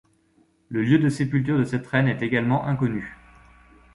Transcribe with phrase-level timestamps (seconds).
[0.69, 3.15] Le lieu de sépulture de cette reine est également inconnu.